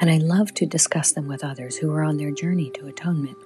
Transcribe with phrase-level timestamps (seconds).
[0.00, 3.36] and I love to discuss them with others who are on their journey to atonement.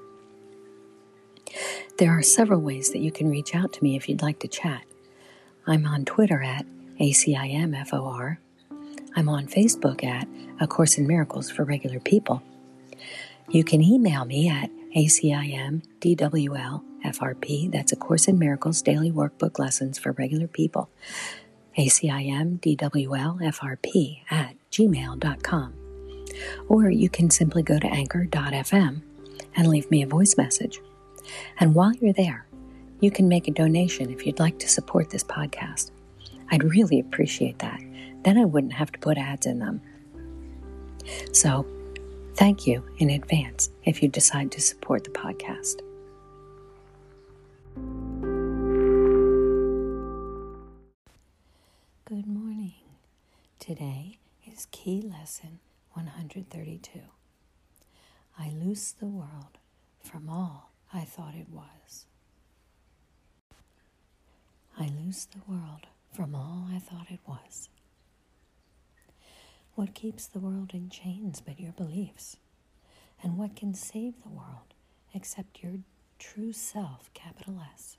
[1.98, 4.48] There are several ways that you can reach out to me if you'd like to
[4.48, 4.84] chat.
[5.66, 6.64] I'm on Twitter at
[7.00, 8.38] ACIMFOR.
[9.16, 10.28] I'm on Facebook at
[10.60, 12.42] A Course in Miracles for Regular People.
[13.48, 20.12] You can email me at ACIMDWLFRP, that's A Course in Miracles Daily Workbook Lessons for
[20.12, 20.88] Regular People,
[21.76, 25.87] ACIMDWLFRP at gmail.com.
[26.68, 29.02] Or you can simply go to anchor.fm
[29.56, 30.80] and leave me a voice message.
[31.58, 32.46] And while you're there,
[33.00, 35.90] you can make a donation if you'd like to support this podcast.
[36.50, 37.80] I'd really appreciate that.
[38.24, 39.80] Then I wouldn't have to put ads in them.
[41.32, 41.66] So,
[42.34, 45.80] thank you in advance if you decide to support the podcast.
[52.04, 52.72] Good morning.
[53.58, 55.60] Today is key lesson
[55.98, 57.00] 132.
[58.38, 59.58] I loose the world
[60.00, 62.06] from all I thought it was.
[64.78, 67.68] I loose the world from all I thought it was.
[69.74, 72.36] What keeps the world in chains but your beliefs?
[73.20, 74.74] And what can save the world
[75.12, 75.80] except your
[76.20, 77.96] true self, capital S?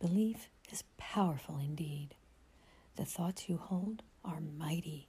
[0.00, 2.16] Belief is powerful indeed.
[2.96, 5.06] The thoughts you hold are mighty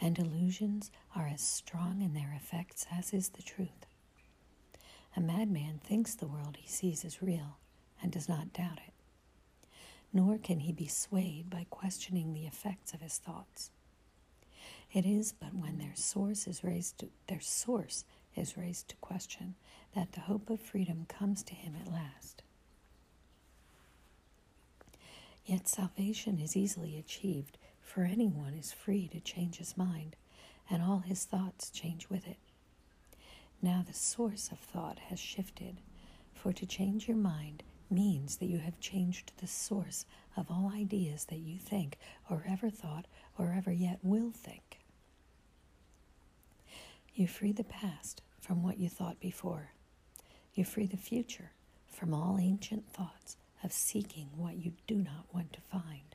[0.00, 3.86] and illusions are as strong in their effects as is the truth.
[5.16, 7.58] A madman thinks the world he sees is real
[8.02, 8.94] and does not doubt it,
[10.12, 13.70] nor can he be swayed by questioning the effects of his thoughts.
[14.92, 18.04] It is but when their source is raised to, their source
[18.36, 19.54] is raised to question
[19.94, 22.42] that the hope of freedom comes to him at last.
[25.44, 27.58] Yet salvation is easily achieved
[27.90, 30.14] for anyone is free to change his mind,
[30.70, 32.36] and all his thoughts change with it.
[33.60, 35.80] Now the source of thought has shifted,
[36.32, 40.06] for to change your mind means that you have changed the source
[40.36, 41.98] of all ideas that you think,
[42.30, 43.06] or ever thought,
[43.36, 44.78] or ever yet will think.
[47.12, 49.72] You free the past from what you thought before.
[50.54, 51.50] You free the future
[51.88, 56.14] from all ancient thoughts of seeking what you do not want to find.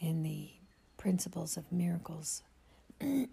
[0.00, 0.50] In the
[0.96, 2.42] Principles of Miracles.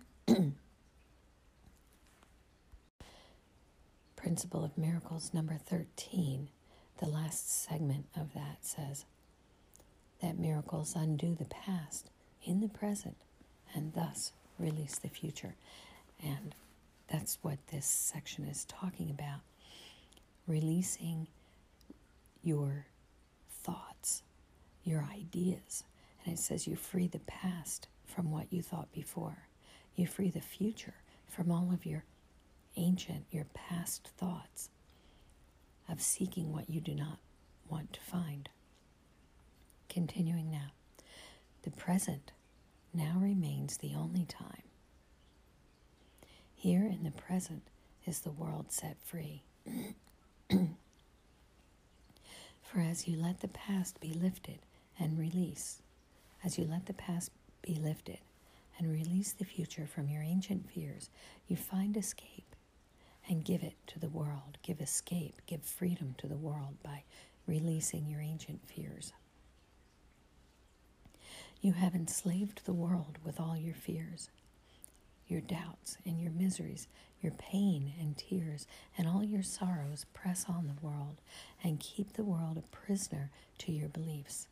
[4.16, 6.50] Principle of Miracles number 13,
[7.00, 9.06] the last segment of that says
[10.22, 12.10] that miracles undo the past
[12.44, 13.18] in the present
[13.74, 15.56] and thus release the future.
[16.24, 16.56] And
[17.12, 19.42] that's what this section is talking about
[20.48, 21.28] releasing
[22.44, 22.86] your
[23.64, 24.22] thoughts,
[24.84, 25.84] your ideas
[26.26, 29.48] and it says you free the past from what you thought before.
[29.96, 30.96] You free the future
[31.28, 32.04] from all of your
[32.76, 34.70] ancient, your past thoughts
[35.88, 37.20] of seeking what you do not
[37.70, 38.50] want to find.
[39.90, 40.72] Continuing now.
[41.64, 42.32] The present
[42.94, 44.64] now remains the only time.
[46.54, 47.64] Here in the present
[48.06, 49.44] is the world set free.
[52.62, 54.60] For as you let the past be lifted
[55.00, 55.82] and release,
[56.46, 57.32] as you let the past
[57.64, 58.20] be lifted
[58.78, 61.10] and release the future from your ancient fears,
[61.48, 62.56] you find escape
[63.28, 64.60] and give it to the world.
[64.62, 67.04] Give escape, give freedom to the world by
[67.48, 69.12] releasing your ancient fears.
[71.62, 74.30] You have enslaved the world with all your fears,
[75.28, 76.88] your doubts and your miseries,
[77.22, 81.22] your pain and tears, and all your sorrows press on the world
[81.64, 84.48] and keep the world a prisoner to your beliefs.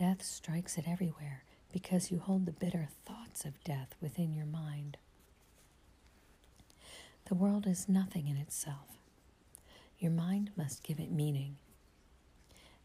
[0.00, 1.42] Death strikes it everywhere
[1.74, 4.96] because you hold the bitter thoughts of death within your mind.
[7.26, 8.96] The world is nothing in itself.
[9.98, 11.56] Your mind must give it meaning.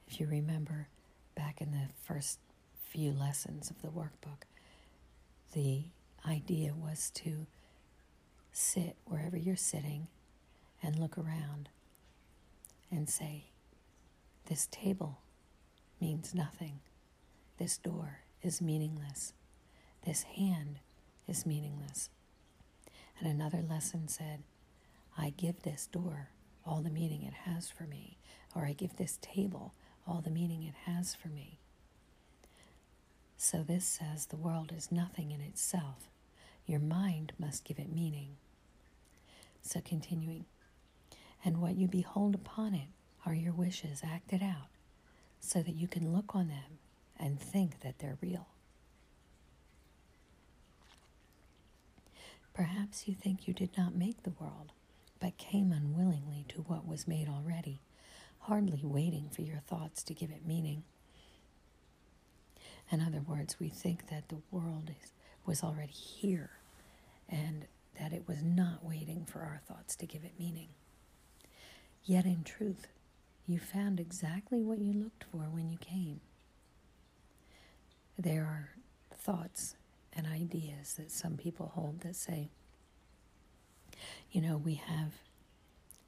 [0.10, 0.90] If you remember
[1.36, 2.40] back in the first
[2.90, 4.44] few lessons of the workbook,
[5.54, 5.84] the
[6.28, 7.48] idea was to
[8.52, 10.08] sit wherever you're sitting
[10.84, 11.70] and look around
[12.92, 13.46] and say,
[14.48, 15.20] This table
[16.02, 16.82] means nothing.
[17.58, 19.34] This door is meaningless.
[20.06, 20.80] This hand
[21.28, 22.10] is meaningless.
[23.20, 24.44] And another lesson said,
[25.18, 26.30] I give this door
[26.66, 28.18] all the meaning it has for me,
[28.54, 29.74] or I give this table
[30.06, 31.60] all the meaning it has for me.
[33.38, 36.10] So this says the world is nothing in itself.
[36.66, 38.36] Your mind must give it meaning.
[39.62, 40.46] So continuing,
[41.44, 42.88] and what you behold upon it
[43.26, 44.68] are your wishes acted out,
[45.40, 46.80] so that you can look on them
[47.20, 48.48] and think that they're real.
[52.54, 54.72] Perhaps you think you did not make the world,
[55.20, 57.82] but came unwillingly to what was made already,
[58.40, 60.84] hardly waiting for your thoughts to give it meaning.
[62.92, 65.12] In other words, we think that the world is,
[65.46, 66.52] was already here
[67.28, 67.66] and
[68.00, 70.70] that it was not waiting for our thoughts to give it meaning.
[72.04, 72.88] Yet in truth,
[73.48, 76.22] you found exactly what you looked for when you came.
[78.18, 78.70] There are
[79.18, 79.76] thoughts
[80.14, 82.50] and ideas that some people hold that say,
[84.32, 85.14] you know, we have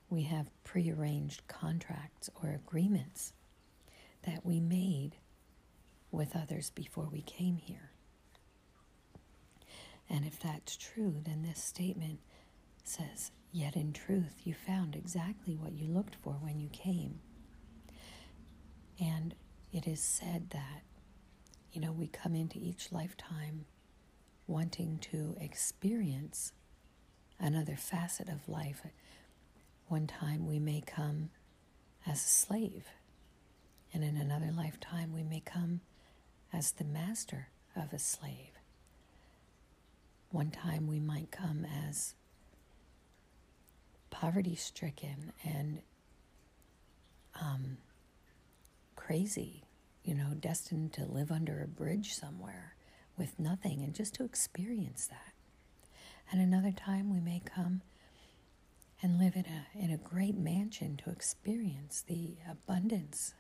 [0.10, 3.34] we have prearranged contracts or agreements
[4.26, 5.18] that we made
[6.12, 7.92] with others before we came here.
[10.10, 12.20] And if that's true, then this statement
[12.84, 17.20] says, Yet in truth, you found exactly what you looked for when you came.
[19.00, 19.36] And
[19.72, 20.84] it is said that,
[21.72, 23.66] you know, we come into each lifetime
[24.48, 26.54] wanting to experience
[27.40, 28.82] another facet of life.
[29.88, 31.30] One time we may come
[32.06, 32.88] as a slave,
[33.94, 35.82] and in another lifetime we may come
[36.54, 38.52] as the master of a slave.
[40.32, 42.16] One time we might come as
[44.10, 45.82] poverty stricken and
[47.40, 47.78] um,
[48.96, 49.64] crazy,
[50.08, 52.76] you know, destined to live under a bridge somewhere
[53.18, 55.34] with nothing and just to experience that.
[56.32, 57.82] And another time we may come
[59.02, 63.34] and live in a, in a great mansion to experience the abundance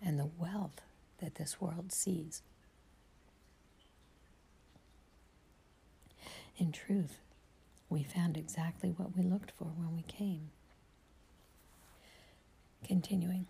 [0.00, 0.80] and the wealth
[1.18, 2.40] that this world sees.
[6.56, 7.18] In truth,
[7.90, 10.50] we found exactly what we looked for when we came.
[12.82, 13.46] Continuing,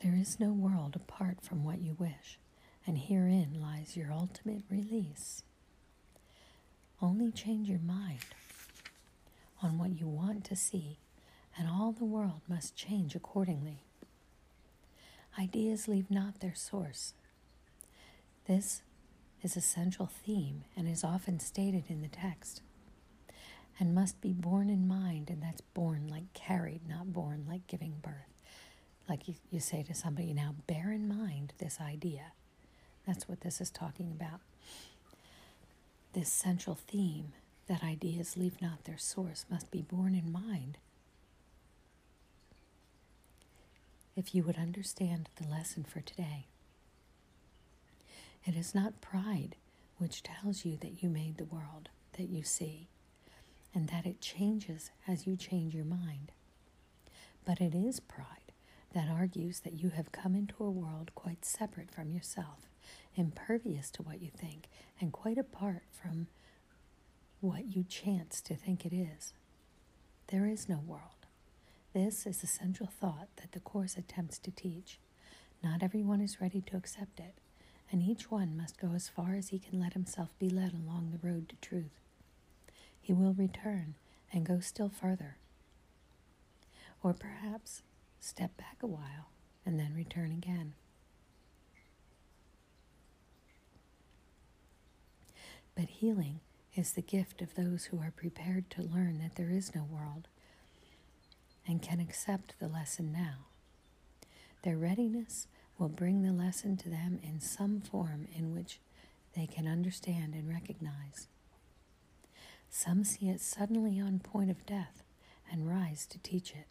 [0.00, 2.38] there is no world apart from what you wish,
[2.86, 5.42] and herein lies your ultimate release.
[7.00, 8.24] Only change your mind
[9.62, 10.98] on what you want to see,
[11.58, 13.82] and all the world must change accordingly.
[15.38, 17.14] Ideas leave not their source.
[18.46, 18.82] This
[19.42, 22.62] is a central theme and is often stated in the text,
[23.78, 27.94] and must be borne in mind, and that's born like carried, not born like giving
[28.02, 28.35] birth.
[29.08, 32.32] Like you, you say to somebody, now bear in mind this idea.
[33.06, 34.40] That's what this is talking about.
[36.12, 37.32] This central theme
[37.68, 40.78] that ideas leave not their source must be borne in mind.
[44.16, 46.46] If you would understand the lesson for today,
[48.44, 49.56] it is not pride
[49.98, 51.88] which tells you that you made the world
[52.18, 52.88] that you see,
[53.74, 56.32] and that it changes as you change your mind.
[57.44, 58.45] But it is pride
[58.96, 62.70] that argues that you have come into a world quite separate from yourself,
[63.14, 66.28] impervious to what you think, and quite apart from
[67.42, 69.34] what you chance to think it is.
[70.28, 71.26] There is no world.
[71.92, 74.98] This is the central thought that the Course attempts to teach.
[75.62, 77.34] Not everyone is ready to accept it,
[77.92, 81.10] and each one must go as far as he can let himself be led along
[81.10, 82.00] the road to truth.
[83.02, 83.92] He will return
[84.32, 85.36] and go still further.
[87.02, 87.82] Or perhaps
[88.26, 89.30] step back a while
[89.64, 90.74] and then return again.
[95.76, 96.40] But healing
[96.74, 100.26] is the gift of those who are prepared to learn that there is no world
[101.66, 103.46] and can accept the lesson now.
[104.62, 105.46] Their readiness
[105.78, 108.80] will bring the lesson to them in some form in which
[109.36, 111.28] they can understand and recognize.
[112.70, 115.02] Some see it suddenly on point of death
[115.50, 116.66] and rise to teach it.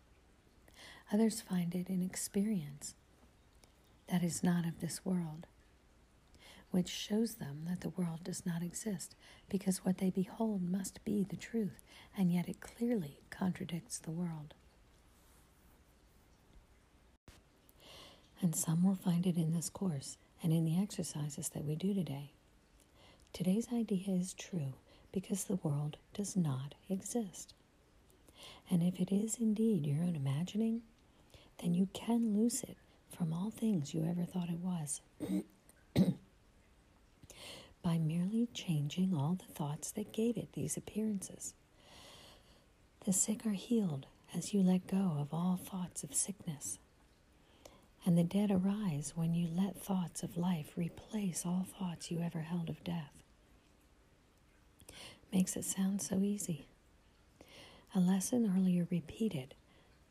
[1.13, 2.95] Others find it in experience
[4.09, 5.47] that is not of this world,
[6.71, 9.15] which shows them that the world does not exist,
[9.49, 11.83] because what they behold must be the truth,
[12.17, 14.53] and yet it clearly contradicts the world.
[18.41, 21.93] And some will find it in this course and in the exercises that we do
[21.93, 22.31] today.
[23.31, 24.73] Today's idea is true
[25.11, 27.53] because the world does not exist.
[28.69, 30.81] And if it is indeed your own imagining,
[31.61, 32.77] then you can loose it
[33.15, 35.01] from all things you ever thought it was.
[37.83, 41.53] by merely changing all the thoughts that gave it these appearances.
[43.05, 46.79] The sick are healed as you let go of all thoughts of sickness.
[48.05, 52.41] And the dead arise when you let thoughts of life replace all thoughts you ever
[52.41, 53.11] held of death.
[55.31, 56.65] Makes it sound so easy.
[57.93, 59.53] A lesson earlier repeated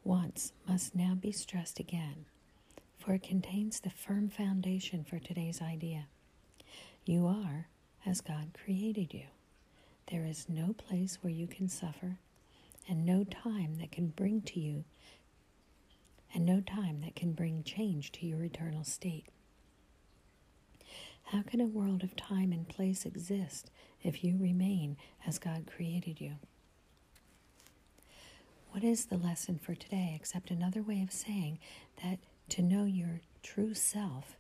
[0.05, 2.27] once must now be stressed again,
[2.99, 6.07] for it contains the firm foundation for today's idea.
[7.05, 7.69] You are
[8.07, 9.27] as God created you.
[10.11, 12.19] There is no place where you can suffer,
[12.89, 14.85] and no time that can bring to you,
[16.35, 19.27] and no time that can bring change to your eternal state.
[21.29, 23.71] How can a world of time and place exist
[24.03, 26.35] if you remain as God created you?
[28.75, 31.61] What is the lesson for today except another way of saying
[32.03, 34.37] that to know your true self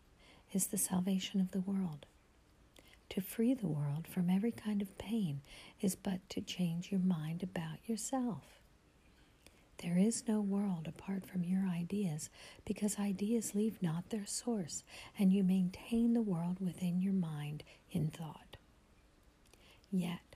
[0.52, 2.04] is the salvation of the world?
[3.10, 5.42] To free the world from every kind of pain
[5.80, 8.58] is but to change your mind about yourself.
[9.78, 12.28] There is no world apart from your ideas,
[12.64, 14.82] because ideas leave not their source,
[15.16, 17.62] and you maintain the world within your mind
[17.92, 18.56] in thought.
[19.92, 20.34] Yet,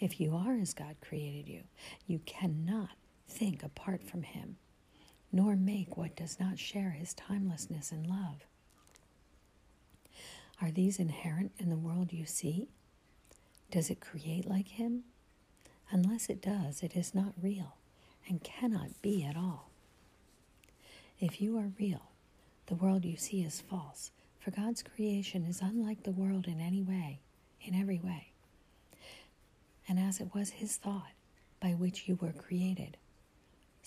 [0.00, 1.64] if you are as God created you,
[2.06, 2.92] you cannot
[3.28, 4.56] think apart from Him,
[5.32, 8.46] nor make what does not share His timelessness and love.
[10.62, 12.68] Are these inherent in the world you see?
[13.70, 15.04] Does it create like Him?
[15.90, 17.76] Unless it does, it is not real
[18.28, 19.70] and cannot be at all.
[21.20, 22.10] If you are real,
[22.66, 26.82] the world you see is false, for God's creation is unlike the world in any
[26.82, 27.20] way,
[27.62, 28.28] in every way.
[29.88, 31.12] And as it was His thought
[31.60, 32.96] by which you were created,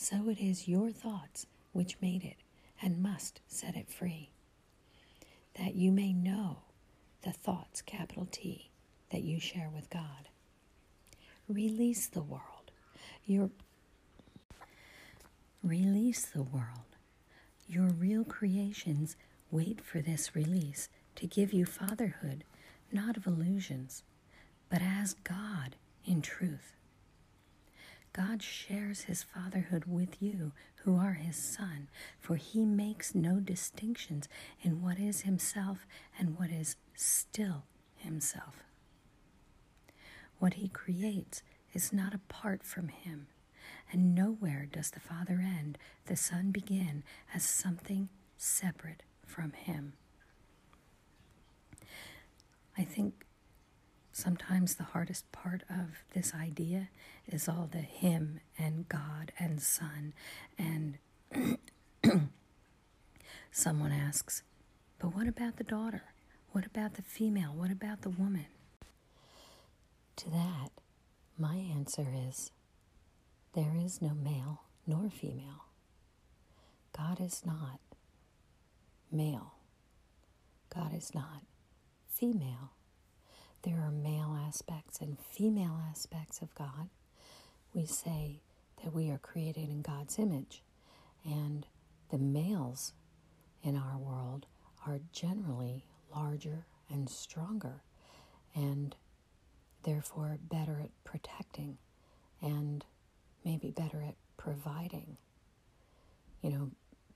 [0.02, 2.38] so it is your thoughts which made it
[2.82, 4.30] and must set it free.
[5.56, 6.60] That you may know
[7.24, 8.72] the thoughts, capital T,
[9.12, 10.30] that you share with God.
[11.50, 12.72] Release the world.
[13.26, 13.50] Your
[15.64, 16.96] Release the world.
[17.68, 19.18] Your real creations
[19.52, 22.46] wait for this release to give you fatherhood,
[22.92, 24.04] not of illusions,
[24.70, 25.76] but as God
[26.06, 26.76] in truth.
[28.14, 30.52] God shares his fatherhood with you,
[30.84, 31.88] who are his son,
[32.20, 34.28] for he makes no distinctions
[34.62, 35.86] in what is himself
[36.18, 37.64] and what is still
[37.96, 38.64] himself.
[40.40, 43.28] What he creates is not apart from him
[43.92, 49.94] and nowhere does the Father end, the Son begin as something separate from Him.
[52.78, 53.26] I think
[54.20, 56.90] sometimes the hardest part of this idea
[57.28, 60.14] is all the Him and God and Son.
[60.58, 60.98] And
[63.52, 64.44] someone asks,
[65.00, 66.04] but what about the daughter?
[66.52, 67.54] What about the female?
[67.56, 68.48] What about the woman?
[70.18, 70.72] To that,
[71.38, 72.52] my answer is
[73.54, 75.66] there is no male nor female.
[76.96, 77.80] God is not
[79.12, 79.54] male.
[80.74, 81.44] God is not
[82.10, 82.74] female.
[83.64, 86.90] There are male aspects and female aspects of God.
[87.74, 88.42] We say
[88.84, 90.64] that we are created in God's image,
[91.26, 91.66] and
[92.10, 92.94] the males
[93.62, 94.46] in our world
[94.88, 95.86] are generally
[96.16, 97.84] larger and stronger,
[98.56, 98.96] and
[99.84, 101.78] therefore better at protecting
[102.42, 102.86] and
[103.44, 105.18] maybe better at providing.
[106.42, 106.72] You know,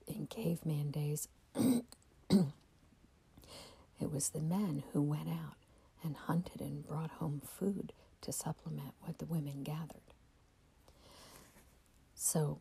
[0.06, 1.82] in caveman days, it
[3.98, 5.56] was the men who went out
[6.04, 10.00] and hunted and brought home food to supplement what the women gathered.
[12.14, 12.60] So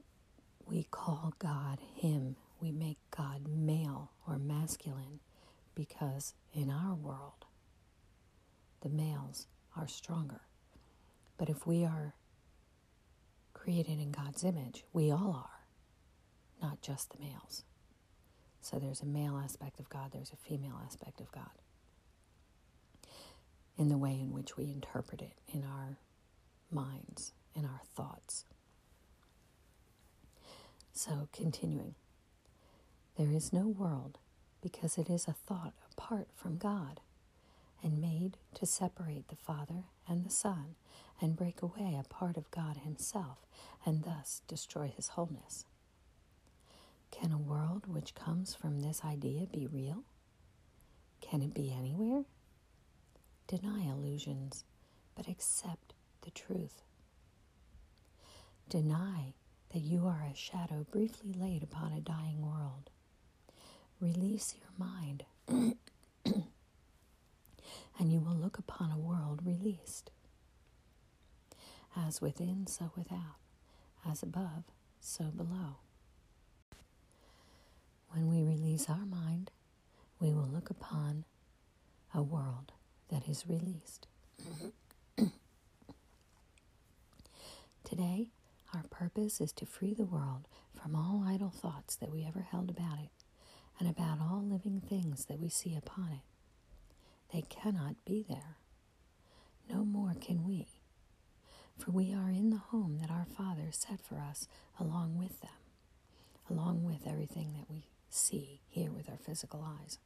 [0.66, 2.36] we call God Him.
[2.60, 5.20] We make God male or masculine
[5.76, 7.46] because in our world,
[8.82, 10.42] the males are stronger.
[11.38, 12.16] But if we are
[13.64, 14.84] created in God's image.
[14.92, 15.66] We all are,
[16.62, 17.64] not just the males.
[18.62, 21.52] So there's a male aspect of God, there's a female aspect of God.
[23.78, 25.98] In the way in which we interpret it in our
[26.72, 28.46] minds, in our thoughts.
[30.92, 31.96] So, continuing,
[33.18, 34.20] there is no world
[34.62, 37.00] because it is a thought apart from God
[37.82, 40.76] and made to separate the Father and the Son
[41.20, 43.40] and break away a part of God Himself
[43.86, 45.66] and thus destroy His wholeness.
[47.12, 50.04] Can a world which comes from this idea be real?
[51.22, 52.24] Can it be anywhere?
[53.54, 54.64] Deny illusions,
[55.16, 55.94] but accept
[56.24, 56.82] the truth.
[58.68, 59.36] Deny
[59.72, 62.90] that you are a shadow briefly laid upon a dying world.
[64.02, 65.78] Release your mind and
[68.00, 70.10] you will look upon a world released.
[71.96, 73.38] As within, so without,
[74.04, 74.64] as above,
[75.00, 75.76] so below.
[78.10, 79.52] When we release our mind,
[80.20, 81.26] we will look upon
[82.16, 82.72] a world
[83.14, 84.08] that is released.
[84.42, 85.26] Mm-hmm.
[87.84, 88.30] Today,
[88.74, 92.72] our purpose is to free the world from all idle thoughts that we ever held
[92.72, 93.12] about it
[93.80, 96.24] and about all living things that we see upon it.
[97.32, 98.58] They cannot be there.
[99.70, 100.68] No more can we,
[101.78, 104.48] for we are in the home that our Father set for us
[104.80, 105.52] along with them,
[106.50, 110.00] along with everything that we see here with our physical eyes.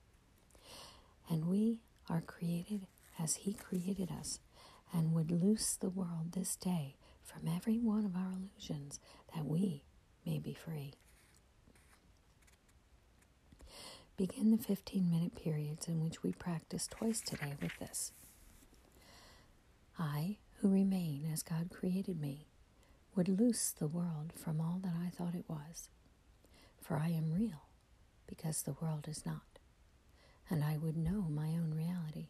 [1.30, 2.88] And we are created
[3.19, 4.39] as He created us
[4.93, 9.00] and would loose the world this day from every one of our illusions
[9.36, 9.83] that we
[10.25, 10.93] may be free.
[14.15, 18.12] Begin the 15 minute periods in which we practice twice today with this.
[20.00, 22.47] I, who remain as God created me,
[23.15, 25.89] would loose the world from all that I thought it was.
[26.81, 27.63] For I am real,
[28.27, 29.59] because the world is not,
[30.50, 32.27] and I would know my own reality.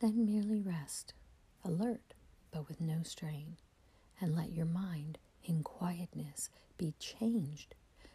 [0.00, 1.12] Then merely rest,
[1.64, 2.14] alert
[2.52, 3.56] but with no strain,
[4.20, 7.74] and let your mind in quietness be changed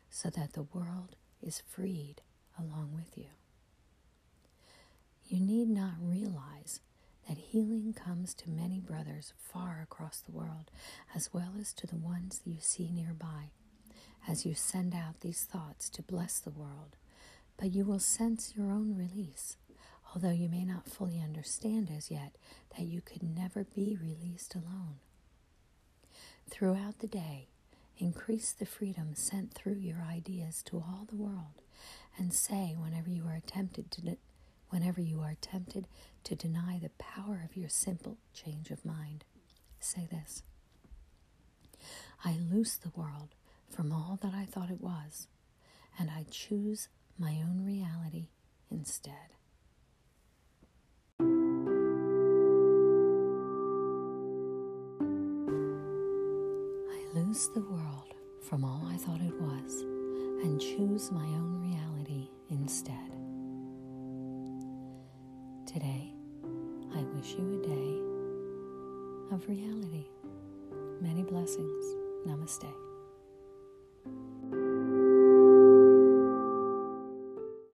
[0.10, 2.22] so that the world is freed
[2.60, 3.30] along with you.
[5.28, 6.82] You need not realize
[7.28, 10.70] that healing comes to many brothers far across the world,
[11.16, 13.52] as well as to the ones you see nearby,
[14.28, 16.96] as you send out these thoughts to bless the world.
[17.58, 19.58] But you will sense your own release
[20.16, 22.38] although you may not fully understand as yet
[22.78, 24.96] that you could never be released alone.
[26.50, 27.50] Throughout the day,
[27.98, 31.62] increase the freedom sent through your ideas to all the world,
[32.18, 34.18] and say whenever you are tempted to de-
[34.70, 35.88] whenever you are tempted
[36.24, 39.26] to deny the power of your simple change of mind,
[39.80, 40.44] say this:
[42.24, 43.36] I loose the world
[43.70, 45.28] from all that I thought it was,
[46.00, 46.88] and I choose
[47.18, 48.30] my own reality
[48.72, 49.36] instead.
[57.36, 58.14] The world
[58.48, 59.82] from all I thought it was
[60.42, 63.12] and choose my own reality instead.
[65.68, 66.14] Today,
[66.96, 70.06] I wish you a day of reality.
[71.02, 71.86] Many blessings.
[72.26, 72.85] Namaste.